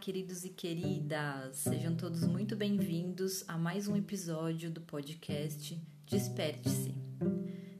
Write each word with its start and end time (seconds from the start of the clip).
queridos 0.00 0.44
e 0.44 0.50
queridas! 0.50 1.56
Sejam 1.56 1.96
todos 1.96 2.24
muito 2.26 2.54
bem-vindos 2.54 3.42
a 3.48 3.56
mais 3.56 3.88
um 3.88 3.96
episódio 3.96 4.70
do 4.70 4.82
podcast 4.82 5.80
Desperte-se. 6.06 6.94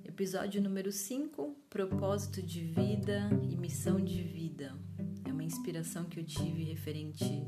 Episódio 0.02 0.62
número 0.62 0.90
5: 0.90 1.54
Propósito 1.68 2.42
de 2.42 2.62
vida 2.62 3.28
e 3.50 3.54
missão 3.54 4.00
de 4.00 4.22
vida. 4.22 4.74
É 5.26 5.32
uma 5.32 5.44
inspiração 5.44 6.04
que 6.04 6.18
eu 6.18 6.24
tive 6.24 6.64
referente 6.64 7.44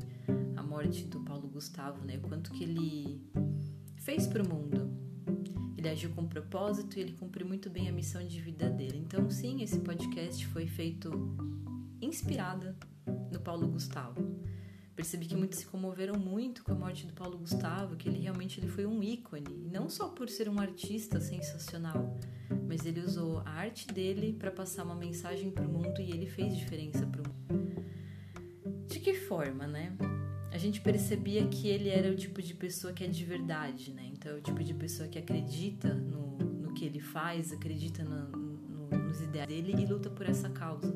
à 0.55 0.61
morte 0.61 1.03
do 1.05 1.19
Paulo 1.21 1.47
Gustavo, 1.47 2.05
né? 2.05 2.17
O 2.17 2.27
quanto 2.27 2.51
que 2.51 2.63
ele 2.63 3.27
fez 3.97 4.27
para 4.27 4.43
o 4.43 4.47
mundo. 4.47 4.87
Ele 5.75 5.89
agiu 5.89 6.11
com 6.11 6.27
propósito 6.27 6.97
e 6.97 7.01
ele 7.01 7.13
cumpriu 7.13 7.47
muito 7.47 7.69
bem 7.71 7.89
a 7.89 7.91
missão 7.91 8.25
de 8.25 8.39
vida 8.39 8.69
dele. 8.69 8.99
Então, 8.99 9.29
sim, 9.31 9.63
esse 9.63 9.79
podcast 9.79 10.45
foi 10.47 10.67
feito 10.67 11.09
inspirada 11.99 12.77
no 13.31 13.39
Paulo 13.39 13.67
Gustavo. 13.67 14.28
Percebi 14.99 15.27
que 15.27 15.35
muitos 15.37 15.59
se 15.59 15.65
comoveram 15.65 16.19
muito 16.19 16.61
com 16.61 16.73
a 16.73 16.75
morte 16.75 17.07
do 17.07 17.13
Paulo 17.13 17.37
Gustavo, 17.37 17.95
que 17.95 18.09
ele 18.09 18.19
realmente 18.19 18.59
ele 18.59 18.67
foi 18.67 18.85
um 18.85 19.01
ícone, 19.01 19.69
não 19.71 19.89
só 19.89 20.09
por 20.09 20.27
ser 20.27 20.49
um 20.49 20.59
artista 20.59 21.21
sensacional, 21.21 22.19
mas 22.67 22.85
ele 22.85 22.99
usou 22.99 23.39
a 23.45 23.49
arte 23.49 23.87
dele 23.87 24.33
para 24.33 24.51
passar 24.51 24.83
uma 24.83 24.95
mensagem 24.95 25.51
para 25.51 25.65
o 25.65 25.71
mundo 25.71 26.01
e 26.01 26.11
ele 26.11 26.25
fez 26.25 26.53
diferença 26.53 27.07
para 27.07 27.21
o 27.21 27.25
mundo. 27.25 27.85
De 28.89 28.99
que 28.99 29.13
forma, 29.13 29.65
né? 29.65 29.95
A 30.51 30.57
gente 30.57 30.81
percebia 30.81 31.47
que 31.47 31.69
ele 31.69 31.87
era 31.87 32.11
o 32.11 32.15
tipo 32.17 32.41
de 32.41 32.53
pessoa 32.53 32.91
que 32.91 33.05
é 33.05 33.07
de 33.07 33.23
verdade, 33.23 33.93
né? 33.93 34.05
Então, 34.11 34.33
é 34.33 34.35
o 34.35 34.41
tipo 34.41 34.61
de 34.61 34.73
pessoa 34.73 35.07
que 35.07 35.17
acredita 35.17 35.93
no, 35.93 36.37
no 36.39 36.73
que 36.73 36.83
ele 36.83 36.99
faz, 36.99 37.53
acredita 37.53 38.03
no, 38.03 38.97
nos 38.97 39.21
ideais 39.21 39.47
dele 39.47 39.81
e 39.81 39.85
luta 39.85 40.09
por 40.09 40.27
essa 40.27 40.49
causa. 40.49 40.93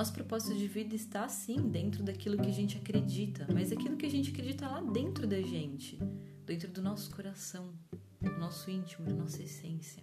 Nosso 0.00 0.14
propósito 0.14 0.56
de 0.56 0.66
vida 0.66 0.94
está 0.94 1.28
sim 1.28 1.68
dentro 1.68 2.02
daquilo 2.02 2.38
que 2.38 2.48
a 2.48 2.52
gente 2.52 2.78
acredita, 2.78 3.46
mas 3.52 3.70
aquilo 3.70 3.98
que 3.98 4.06
a 4.06 4.10
gente 4.10 4.30
acredita 4.30 4.66
lá 4.66 4.80
dentro 4.80 5.26
da 5.26 5.42
gente, 5.42 5.98
dentro 6.46 6.68
do 6.68 6.80
nosso 6.80 7.14
coração, 7.14 7.74
do 8.18 8.30
nosso 8.38 8.70
íntimo, 8.70 9.04
da 9.04 9.12
nossa 9.12 9.42
essência. 9.42 10.02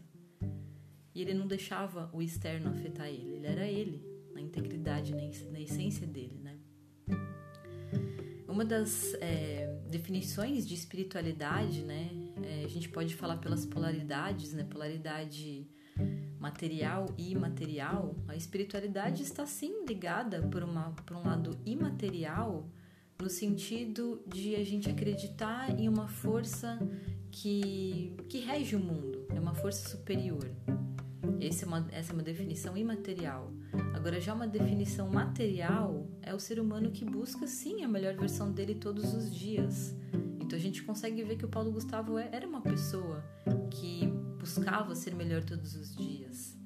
E 1.15 1.19
ele 1.19 1.33
não 1.33 1.47
deixava 1.47 2.11
o 2.13 2.21
externo 2.21 2.69
afetar 2.69 3.07
ele, 3.07 3.37
ele 3.37 3.47
era 3.47 3.65
ele, 3.65 3.99
na 4.35 4.39
integridade, 4.39 5.15
na 5.15 5.59
essência 5.59 6.05
dele, 6.05 6.41
né? 6.43 6.59
Uma 8.47 8.63
das 8.63 9.15
é, 9.15 9.81
definições 9.89 10.67
de 10.67 10.75
espiritualidade, 10.75 11.81
né? 11.81 12.11
É, 12.43 12.65
a 12.65 12.67
gente 12.67 12.87
pode 12.87 13.15
falar 13.15 13.37
pelas 13.37 13.65
polaridades, 13.65 14.53
né? 14.53 14.63
Polaridade 14.63 15.67
material 16.47 17.07
e 17.17 17.31
imaterial, 17.31 18.15
a 18.27 18.35
espiritualidade 18.35 19.21
está 19.21 19.45
sim 19.45 19.85
ligada 19.85 20.41
por, 20.43 20.63
uma, 20.63 20.91
por 21.05 21.17
um 21.17 21.23
lado 21.23 21.57
imaterial, 21.65 22.69
no 23.21 23.29
sentido 23.29 24.21
de 24.25 24.55
a 24.55 24.63
gente 24.63 24.89
acreditar 24.89 25.77
em 25.77 25.89
uma 25.89 26.07
força 26.07 26.79
que, 27.29 28.15
que 28.29 28.39
rege 28.39 28.75
o 28.75 28.79
mundo, 28.79 29.27
é 29.29 29.39
uma 29.39 29.53
força 29.53 29.89
superior. 29.89 30.49
Essa 31.41 31.65
é, 31.65 31.67
uma, 31.67 31.87
essa 31.91 32.11
é 32.11 32.13
uma 32.13 32.23
definição 32.23 32.77
imaterial. 32.77 33.51
Agora, 33.93 34.19
já 34.21 34.33
uma 34.33 34.47
definição 34.47 35.09
material 35.09 36.07
é 36.21 36.33
o 36.33 36.39
ser 36.39 36.59
humano 36.59 36.91
que 36.91 37.03
busca 37.03 37.45
sim 37.45 37.83
a 37.83 37.87
melhor 37.87 38.15
versão 38.15 38.51
dele 38.51 38.75
todos 38.75 39.13
os 39.13 39.35
dias. 39.35 39.95
Então 40.39 40.57
a 40.57 40.61
gente 40.61 40.81
consegue 40.83 41.23
ver 41.23 41.35
que 41.35 41.45
o 41.45 41.49
Paulo 41.49 41.71
Gustavo 41.71 42.17
é, 42.17 42.29
era 42.31 42.47
uma 42.47 42.61
pessoa 42.61 43.21
que 43.69 44.09
buscava 44.57 44.95
ser 44.95 45.13
melhor 45.13 45.43
todos 45.43 45.75
os 45.75 45.95
dias. 45.95 46.57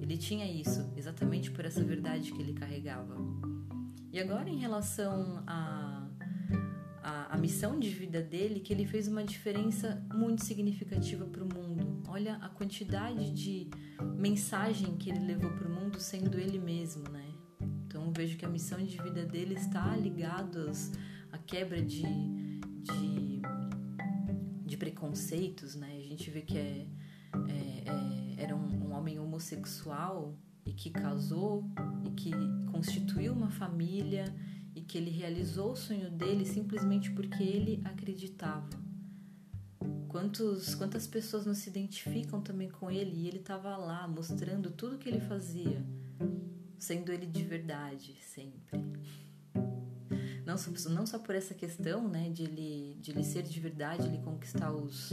Ele 0.00 0.16
tinha 0.18 0.46
isso 0.50 0.92
exatamente 0.96 1.50
por 1.50 1.64
essa 1.64 1.82
verdade 1.82 2.30
que 2.30 2.40
ele 2.40 2.52
carregava. 2.52 3.16
E 4.12 4.20
agora, 4.20 4.48
em 4.50 4.58
relação 4.58 5.42
à 5.46 6.08
a, 7.02 7.34
a, 7.34 7.38
missão 7.38 7.80
de 7.80 7.88
vida 7.88 8.22
dele, 8.22 8.60
que 8.60 8.72
ele 8.72 8.86
fez 8.86 9.08
uma 9.08 9.24
diferença 9.24 10.06
muito 10.14 10.44
significativa 10.44 11.24
para 11.24 11.42
o 11.42 11.46
mundo. 11.46 12.02
Olha 12.06 12.36
a 12.36 12.48
quantidade 12.48 13.32
de 13.32 13.68
mensagem 14.14 14.96
que 14.96 15.10
ele 15.10 15.20
levou 15.20 15.50
para 15.50 15.66
o 15.66 15.70
mundo 15.70 15.98
sendo 15.98 16.38
ele 16.38 16.58
mesmo, 16.58 17.08
né? 17.08 17.32
Então 17.86 18.12
vejo 18.14 18.36
que 18.36 18.44
a 18.44 18.48
missão 18.48 18.78
de 18.84 19.02
vida 19.02 19.24
dele 19.24 19.54
está 19.54 19.96
ligada 19.96 20.70
à 21.32 21.38
quebra 21.38 21.82
de, 21.82 22.02
de, 22.82 23.42
de 24.64 24.76
preconceitos, 24.76 25.74
né? 25.74 25.96
A 25.98 26.02
gente 26.02 26.30
vê 26.30 26.42
que 26.42 26.58
é 26.58 26.86
é, 27.86 28.42
era 28.42 28.56
um, 28.56 28.88
um 28.88 28.92
homem 28.92 29.18
homossexual 29.18 30.36
e 30.64 30.72
que 30.72 30.90
casou 30.90 31.64
e 32.04 32.10
que 32.10 32.30
constituiu 32.70 33.32
uma 33.32 33.50
família 33.50 34.24
e 34.74 34.80
que 34.80 34.96
ele 34.96 35.10
realizou 35.10 35.72
o 35.72 35.76
sonho 35.76 36.10
dele 36.10 36.44
simplesmente 36.44 37.10
porque 37.10 37.42
ele 37.42 37.82
acreditava. 37.84 38.70
Quantos, 40.08 40.74
quantas 40.74 41.06
pessoas 41.06 41.46
não 41.46 41.54
se 41.54 41.70
identificam 41.70 42.40
também 42.40 42.68
com 42.68 42.90
ele 42.90 43.16
e 43.16 43.28
ele 43.28 43.38
estava 43.38 43.76
lá 43.76 44.06
mostrando 44.06 44.70
tudo 44.70 44.98
que 44.98 45.08
ele 45.08 45.20
fazia, 45.20 45.82
sendo 46.78 47.12
ele 47.12 47.26
de 47.26 47.42
verdade 47.42 48.16
sempre. 48.20 48.82
Não 50.44 50.58
só, 50.58 50.70
não 50.90 51.06
só 51.06 51.18
por 51.18 51.34
essa 51.34 51.54
questão 51.54 52.08
né, 52.08 52.28
de, 52.28 52.42
ele, 52.42 52.98
de 53.00 53.10
ele 53.10 53.24
ser 53.24 53.42
de 53.42 53.58
verdade, 53.58 54.06
ele 54.06 54.18
conquistar 54.18 54.72
os, 54.72 55.12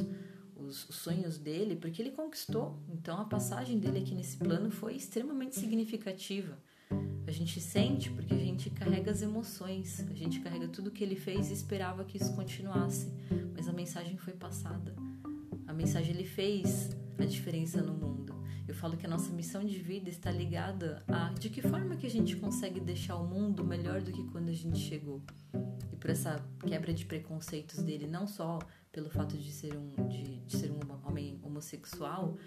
os, 0.70 0.88
os 0.88 0.96
sonhos 0.96 1.38
dele, 1.38 1.76
porque 1.76 2.02
ele 2.02 2.12
conquistou. 2.12 2.80
Então 2.88 3.20
a 3.20 3.26
passagem 3.26 3.80
dele 3.80 4.00
aqui 4.00 4.14
nesse 4.14 4.38
plano 4.38 4.72
foi 4.72 4.96
extremamente 4.96 5.56
significativa. 5.56 6.58
A 7.28 7.32
gente 7.32 7.60
sente 7.60 8.10
porque 8.10 8.34
a 8.34 8.38
gente 8.38 8.70
carrega 8.70 9.12
as 9.12 9.22
emoções, 9.22 10.06
a 10.10 10.16
gente 10.16 10.40
carrega 10.40 10.68
tudo 10.68 10.90
que 10.90 11.04
ele 11.04 11.16
fez 11.16 11.50
e 11.50 11.54
esperava 11.54 12.04
que 12.04 12.18
isso 12.18 12.34
continuasse, 12.34 13.12
mas 13.54 13.68
a 13.68 13.74
mensagem 13.74 14.18
foi 14.18 14.34
passada. 14.34 14.96
A 15.68 15.74
mensagem 15.74 16.16
ele 16.16 16.26
fez 16.26 16.90
a 17.20 17.26
diferença 17.26 17.82
no 17.82 17.94
mundo. 17.94 18.34
Eu 18.68 18.74
falo 18.74 18.98
que 18.98 19.06
a 19.06 19.10
nossa 19.10 19.32
missão 19.32 19.64
de 19.64 19.78
vida 19.80 20.10
está 20.10 20.32
ligada 20.32 21.04
a 21.08 21.30
de 21.34 21.50
que 21.50 21.62
forma 21.62 21.96
que 21.96 22.06
a 22.06 22.10
gente 22.10 22.36
consegue 22.36 22.80
deixar 22.80 23.16
o 23.16 23.28
mundo 23.28 23.64
melhor 23.64 24.02
do 24.02 24.12
que 24.12 24.24
quando 24.26 24.50
a 24.50 24.54
gente 24.54 24.80
chegou. 24.80 25.22
E 25.92 25.96
por 25.96 26.10
essa 26.10 26.44
quebra 26.66 26.94
de 26.94 27.06
preconceitos 27.06 27.82
dele, 27.84 28.08
não 28.08 28.28
só 28.28 28.60
pelo 28.92 29.10
fato 29.10 29.38
de 29.38 29.52
ser 29.52 29.76
um, 29.76 30.08
de, 30.08 30.40
de 30.40 30.58
ser 30.58 30.72
um 30.72 30.80
homem 31.08 31.40
homossexual, 31.44 32.38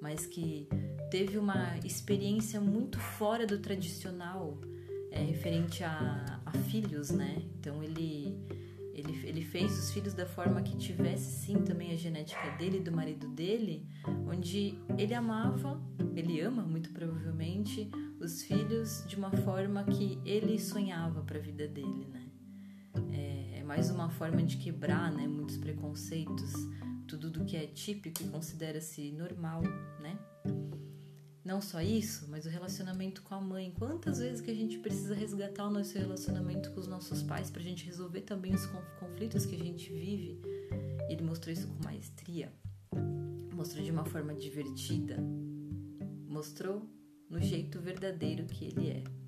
mas 0.00 0.26
que 0.26 0.68
teve 1.10 1.38
uma 1.38 1.78
experiência 1.84 2.60
muito 2.60 2.98
fora 2.98 3.46
do 3.46 3.58
tradicional 3.58 4.60
é, 5.12 5.22
referente 5.22 5.84
a, 5.84 6.40
a, 6.44 6.52
filhos, 6.52 7.10
né? 7.10 7.42
Então 7.58 7.84
ele, 7.84 8.36
ele, 8.94 9.26
ele 9.26 9.42
fez 9.42 9.78
os 9.78 9.92
filhos 9.92 10.14
da 10.14 10.26
forma 10.26 10.60
que 10.62 10.76
tivesse 10.76 11.44
sim 11.44 11.62
também 11.62 11.92
a 11.92 11.96
genética 11.96 12.50
dele 12.56 12.78
e 12.78 12.80
do 12.80 12.90
marido 12.90 13.28
dele, 13.28 13.86
onde 14.26 14.74
ele 14.98 15.14
amava, 15.14 15.80
ele 16.16 16.40
ama 16.40 16.62
muito 16.62 16.90
provavelmente 16.90 17.88
os 18.18 18.42
filhos 18.42 19.04
de 19.06 19.16
uma 19.16 19.30
forma 19.30 19.84
que 19.84 20.18
ele 20.24 20.58
sonhava 20.58 21.22
para 21.22 21.38
a 21.38 21.42
vida 21.42 21.68
dele, 21.68 22.08
né? 22.10 22.22
Mais 23.72 23.88
uma 23.88 24.10
forma 24.10 24.42
de 24.42 24.58
quebrar 24.58 25.10
né, 25.10 25.26
muitos 25.26 25.56
preconceitos, 25.56 26.52
tudo 27.08 27.30
do 27.30 27.42
que 27.42 27.56
é 27.56 27.66
típico 27.66 28.22
e 28.22 28.28
considera-se 28.28 29.10
normal, 29.12 29.62
né? 29.98 30.18
Não 31.42 31.58
só 31.62 31.80
isso, 31.80 32.26
mas 32.28 32.44
o 32.44 32.50
relacionamento 32.50 33.22
com 33.22 33.34
a 33.34 33.40
mãe. 33.40 33.72
Quantas 33.78 34.18
vezes 34.18 34.42
que 34.42 34.50
a 34.50 34.54
gente 34.54 34.78
precisa 34.78 35.14
resgatar 35.14 35.66
o 35.66 35.70
nosso 35.70 35.96
relacionamento 35.96 36.70
com 36.72 36.80
os 36.80 36.86
nossos 36.86 37.22
pais 37.22 37.50
para 37.50 37.62
a 37.62 37.64
gente 37.64 37.86
resolver 37.86 38.20
também 38.20 38.54
os 38.54 38.66
conflitos 39.00 39.46
que 39.46 39.56
a 39.56 39.64
gente 39.64 39.90
vive? 39.90 40.38
Ele 41.08 41.22
mostrou 41.22 41.50
isso 41.50 41.66
com 41.66 41.82
maestria, 41.82 42.52
mostrou 43.54 43.82
de 43.82 43.90
uma 43.90 44.04
forma 44.04 44.34
divertida, 44.34 45.16
mostrou 46.28 46.86
no 47.26 47.40
jeito 47.40 47.80
verdadeiro 47.80 48.44
que 48.44 48.66
ele 48.66 48.90
é. 48.90 49.21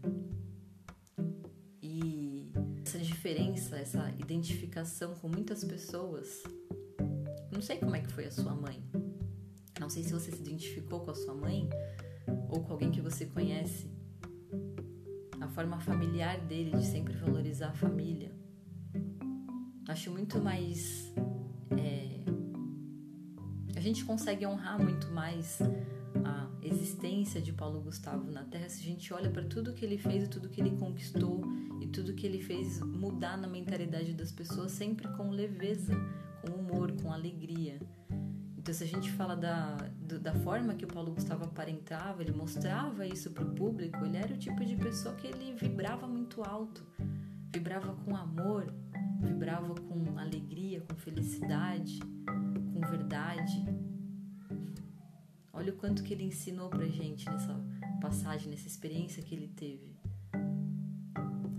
Diferença, 2.99 3.77
essa 3.77 4.09
identificação 4.19 5.15
com 5.15 5.29
muitas 5.29 5.65
pessoas. 5.65 6.43
Não 7.51 7.63
sei 7.63 7.79
como 7.79 7.95
é 7.95 8.01
que 8.01 8.13
foi 8.13 8.27
a 8.27 8.31
sua 8.31 8.55
mãe. 8.55 8.83
Não 9.81 9.89
sei 9.89 10.03
se 10.03 10.13
você 10.13 10.31
se 10.31 10.41
identificou 10.41 11.01
com 11.01 11.11
a 11.11 11.15
sua 11.15 11.35
mãe 11.35 11.69
ou 12.49 12.63
com 12.63 12.73
alguém 12.73 12.91
que 12.91 13.01
você 13.01 13.27
conhece. 13.27 13.91
A 15.41 15.49
forma 15.49 15.79
familiar 15.79 16.41
dele 16.41 16.71
de 16.71 16.85
sempre 16.85 17.15
valorizar 17.15 17.69
a 17.69 17.75
família. 17.75 18.33
Acho 19.89 20.11
muito 20.11 20.41
mais. 20.41 21.13
É, 21.77 22.25
a 23.77 23.81
gente 23.81 24.05
consegue 24.05 24.47
honrar 24.47 24.83
muito 24.83 25.09
mais 25.09 25.59
existência 26.65 27.41
de 27.41 27.53
Paulo 27.53 27.81
Gustavo 27.81 28.31
na 28.31 28.43
Terra 28.43 28.69
se 28.69 28.81
a 28.81 28.85
gente 28.85 29.13
olha 29.13 29.31
para 29.31 29.45
tudo 29.45 29.73
que 29.73 29.85
ele 29.85 29.99
fez 29.99 30.25
e 30.25 30.29
tudo 30.29 30.49
que 30.49 30.61
ele 30.61 30.77
conquistou 30.77 31.43
e 31.81 31.87
tudo 31.87 32.15
que 32.15 32.27
ele 32.27 32.41
fez 32.41 32.81
mudar 32.81 33.37
na 33.37 33.47
mentalidade 33.47 34.15
das 34.15 34.33
pessoas 34.33 34.73
sempre 34.73 35.07
com 35.09 35.31
leveza, 35.31 35.95
com 36.41 36.53
humor, 36.53 36.93
com 37.03 37.13
alegria. 37.13 37.79
Então, 38.57 38.73
se 38.75 38.83
a 38.83 38.87
gente 38.87 39.13
fala 39.13 39.37
da, 39.37 39.77
da 40.23 40.33
forma 40.37 40.73
que 40.73 40.87
o 40.87 40.89
Paulo 40.89 41.13
Gustavo 41.13 41.45
aparentava, 41.45 42.23
ele 42.23 42.33
mostrava 42.33 43.07
isso 43.07 43.31
para 43.31 43.45
o 43.45 43.51
público, 43.55 44.03
ele 44.07 44.17
era 44.17 44.33
o 44.33 44.39
tipo 44.39 44.65
de 44.65 44.75
pessoa 44.75 45.15
que 45.17 45.27
ele 45.27 45.55
vibrava 45.55 46.07
muito 46.07 46.43
alto, 46.43 46.83
vibrava 47.53 47.95
com 47.95 48.17
amor, 48.17 48.73
vibrava 49.21 49.75
com 49.75 50.19
alegria, 50.19 50.81
com 50.81 50.97
felicidade, 50.97 52.01
com 52.73 52.81
verdade. 52.89 53.67
Olha 55.65 55.73
o 55.73 55.77
quanto 55.77 56.03
que 56.03 56.13
ele 56.13 56.25
ensinou 56.25 56.69
pra 56.69 56.87
gente 56.87 57.25
nessa 57.25 57.59
passagem, 57.99 58.51
nessa 58.51 58.67
experiência 58.67 59.23
que 59.23 59.35
ele 59.35 59.49
teve. 59.49 59.97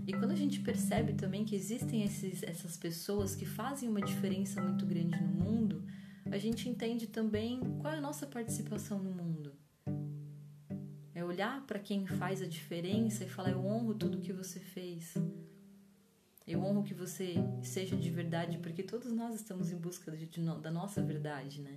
E 0.06 0.12
quando 0.12 0.30
a 0.30 0.36
gente 0.36 0.60
percebe 0.60 1.14
também 1.14 1.44
que 1.44 1.56
existem 1.56 2.04
esses, 2.04 2.40
essas 2.44 2.76
pessoas 2.76 3.34
que 3.34 3.44
fazem 3.44 3.88
uma 3.88 4.00
diferença 4.00 4.62
muito 4.62 4.86
grande 4.86 5.20
no 5.20 5.26
mundo, 5.26 5.84
a 6.30 6.38
gente 6.38 6.68
entende 6.68 7.08
também 7.08 7.58
qual 7.80 7.94
é 7.94 7.98
a 7.98 8.00
nossa 8.00 8.28
participação 8.28 9.02
no 9.02 9.10
mundo. 9.10 9.52
É 11.12 11.24
olhar 11.24 11.66
para 11.66 11.80
quem 11.80 12.06
faz 12.06 12.40
a 12.40 12.46
diferença 12.46 13.24
e 13.24 13.28
falar: 13.28 13.50
Eu 13.50 13.66
honro 13.66 13.92
tudo 13.92 14.20
que 14.20 14.32
você 14.32 14.60
fez. 14.60 15.14
Eu 16.46 16.62
honro 16.62 16.84
que 16.84 16.94
você 16.94 17.34
seja 17.60 17.96
de 17.96 18.08
verdade, 18.08 18.58
porque 18.58 18.84
todos 18.84 19.10
nós 19.10 19.34
estamos 19.34 19.72
em 19.72 19.76
busca 19.76 20.12
de, 20.12 20.26
de, 20.26 20.40
da 20.60 20.70
nossa 20.70 21.02
verdade, 21.02 21.60
né? 21.60 21.76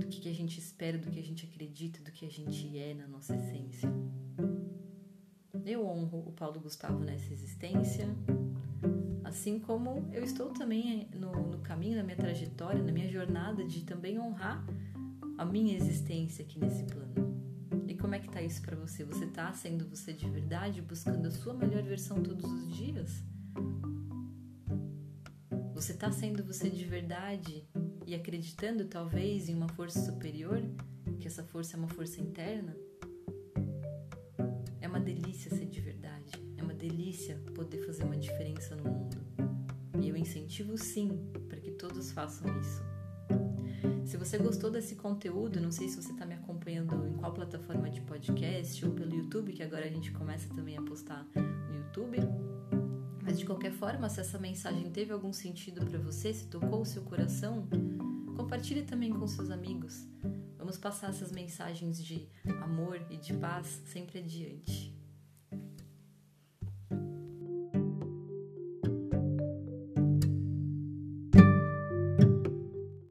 Do 0.00 0.06
que, 0.06 0.28
a 0.30 0.32
gente 0.32 0.58
espera, 0.58 0.96
do 0.96 1.10
que 1.10 1.20
a 1.20 1.22
gente 1.22 1.44
acredita, 1.44 2.02
do 2.02 2.10
que 2.10 2.24
a 2.24 2.30
gente 2.30 2.76
é 2.78 2.94
na 2.94 3.06
nossa 3.06 3.36
essência. 3.36 3.88
Eu 5.66 5.86
honro 5.86 6.24
o 6.26 6.32
Paulo 6.32 6.58
Gustavo 6.58 7.04
nessa 7.04 7.30
existência, 7.32 8.08
assim 9.22 9.60
como 9.60 10.08
eu 10.10 10.24
estou 10.24 10.54
também 10.54 11.06
no, 11.14 11.30
no 11.50 11.58
caminho 11.58 11.96
da 11.96 12.02
minha 12.02 12.16
trajetória, 12.16 12.82
na 12.82 12.90
minha 12.90 13.08
jornada 13.10 13.62
de 13.62 13.84
também 13.84 14.18
honrar 14.18 14.64
a 15.36 15.44
minha 15.44 15.76
existência 15.76 16.44
aqui 16.44 16.58
nesse 16.58 16.82
plano. 16.84 17.44
E 17.86 17.94
como 17.94 18.14
é 18.14 18.18
que 18.18 18.30
tá 18.30 18.40
isso 18.40 18.62
para 18.62 18.76
você? 18.76 19.04
Você 19.04 19.26
tá 19.26 19.52
sendo 19.52 19.86
você 19.86 20.14
de 20.14 20.28
verdade, 20.30 20.80
buscando 20.80 21.28
a 21.28 21.30
sua 21.30 21.52
melhor 21.52 21.82
versão 21.82 22.22
todos 22.22 22.50
os 22.50 22.74
dias? 22.74 23.22
Você 25.74 25.92
está 25.92 26.10
sendo 26.10 26.42
você 26.42 26.70
de 26.70 26.84
verdade 26.84 27.69
e 28.10 28.14
acreditando 28.16 28.86
talvez 28.86 29.48
em 29.48 29.54
uma 29.54 29.68
força 29.68 30.00
superior, 30.00 30.60
que 31.20 31.28
essa 31.28 31.44
força 31.44 31.76
é 31.76 31.78
uma 31.78 31.86
força 31.86 32.20
interna? 32.20 32.76
É 34.80 34.88
uma 34.88 34.98
delícia 34.98 35.48
ser 35.48 35.66
de 35.66 35.80
verdade, 35.80 36.32
é 36.56 36.62
uma 36.62 36.74
delícia 36.74 37.36
poder 37.54 37.86
fazer 37.86 38.02
uma 38.02 38.16
diferença 38.16 38.74
no 38.74 38.82
mundo. 38.82 39.16
E 40.02 40.08
eu 40.08 40.16
incentivo 40.16 40.76
sim 40.76 41.30
para 41.48 41.60
que 41.60 41.70
todos 41.70 42.10
façam 42.10 42.48
isso. 42.58 42.82
Se 44.04 44.16
você 44.16 44.38
gostou 44.38 44.72
desse 44.72 44.96
conteúdo, 44.96 45.60
não 45.60 45.70
sei 45.70 45.88
se 45.88 46.02
você 46.02 46.10
está 46.10 46.26
me 46.26 46.34
acompanhando 46.34 47.06
em 47.06 47.12
qual 47.12 47.32
plataforma 47.32 47.88
de 47.88 48.00
podcast 48.00 48.84
ou 48.84 48.90
pelo 48.90 49.14
YouTube, 49.14 49.52
que 49.52 49.62
agora 49.62 49.84
a 49.84 49.88
gente 49.88 50.10
começa 50.10 50.52
também 50.52 50.76
a 50.76 50.82
postar 50.82 51.24
no 51.36 51.76
YouTube 51.76 52.18
mas 53.30 53.38
de 53.38 53.44
qualquer 53.44 53.70
forma, 53.70 54.08
se 54.08 54.18
essa 54.18 54.38
mensagem 54.40 54.90
teve 54.90 55.12
algum 55.12 55.32
sentido 55.32 55.86
para 55.86 56.00
você, 56.00 56.34
se 56.34 56.46
tocou 56.46 56.80
o 56.80 56.84
seu 56.84 57.02
coração, 57.02 57.68
compartilhe 58.40 58.82
também 58.82 59.12
com 59.12 59.26
seus 59.26 59.50
amigos. 59.50 60.08
Vamos 60.56 60.78
passar 60.78 61.10
essas 61.10 61.30
mensagens 61.30 62.02
de 62.02 62.26
amor 62.62 62.98
e 63.10 63.18
de 63.18 63.34
paz 63.34 63.82
sempre 63.84 64.20
adiante. 64.20 64.89